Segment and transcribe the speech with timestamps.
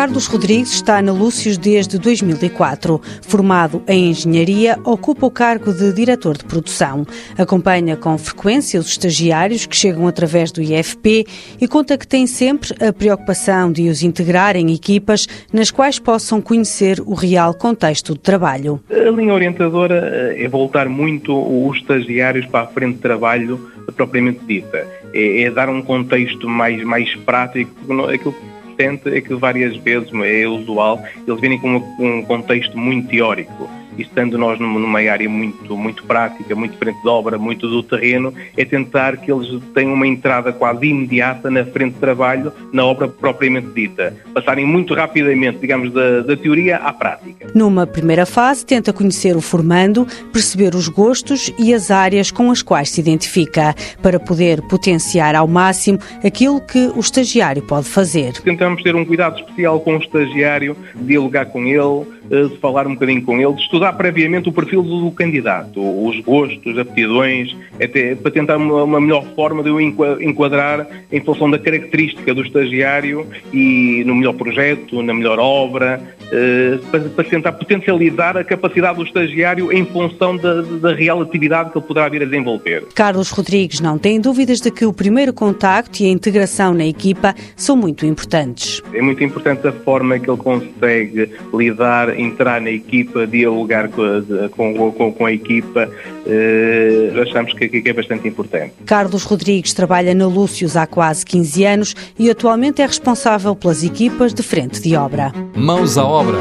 [0.00, 2.98] Carlos Rodrigues está na Lúcios desde 2004.
[3.20, 7.04] Formado em engenharia, ocupa o cargo de diretor de produção.
[7.36, 11.26] Acompanha com frequência os estagiários que chegam através do IFP
[11.60, 16.40] e conta que tem sempre a preocupação de os integrar em equipas nas quais possam
[16.40, 18.80] conhecer o real contexto de trabalho.
[18.90, 24.86] A linha orientadora é voltar muito os estagiários para a frente de trabalho propriamente dita.
[25.12, 27.70] É, é dar um contexto mais, mais prático,
[28.08, 33.68] aquilo que é que várias vezes, é usual, eles virem com um contexto muito teórico
[34.00, 38.64] estando nós numa área muito, muito prática, muito frente de obra, muito do terreno, é
[38.64, 43.68] tentar que eles tenham uma entrada quase imediata na frente de trabalho, na obra propriamente
[43.68, 44.14] dita.
[44.34, 47.50] Passarem muito rapidamente, digamos, da, da teoria à prática.
[47.54, 52.62] Numa primeira fase, tenta conhecer o formando, perceber os gostos e as áreas com as
[52.62, 58.32] quais se identifica, para poder potenciar ao máximo aquilo que o estagiário pode fazer.
[58.42, 62.94] Tentamos ter um cuidado especial com o estagiário, dialogar com ele, eh, de falar um
[62.94, 68.30] bocadinho com ele, de estudar previamente o perfil do candidato, os gostos, aptidões, até para
[68.30, 74.14] tentar uma, melhor forma de o enquadrar em função da característica do estagiário e no
[74.14, 76.00] melhor projeto, na melhor obra,
[76.32, 81.70] eh, para, para, tentar potencializar a capacidade do estagiário em função da, da real atividade
[81.70, 82.84] que ele poderá vir a desenvolver.
[82.94, 87.34] Carlos Rodrigues não tem dúvidas de que o primeiro contacto e a integração na equipa
[87.56, 88.82] são muito importantes.
[88.92, 94.22] É muito importante a forma que ele consegue lidar entrar na equipa, dialogar com a,
[94.48, 95.88] com, com, com a equipa,
[96.26, 98.74] eh, achamos que, que é bastante importante.
[98.84, 104.34] Carlos Rodrigues trabalha na Lúcius há quase 15 anos e atualmente é responsável pelas equipas
[104.34, 105.32] de frente de obra.
[105.54, 106.36] Mãos à obra.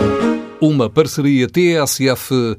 [0.60, 2.58] Uma parceria TSF-IEFP.